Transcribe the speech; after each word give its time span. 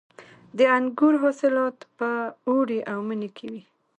د 0.57 0.59
انګورو 0.77 1.17
حاصلات 1.23 1.77
په 1.97 2.09
اوړي 2.49 2.79
او 2.91 2.97
مني 3.07 3.29
کې 3.37 3.45
وي. 3.51 3.63